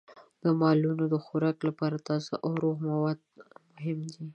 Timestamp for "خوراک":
1.25-1.57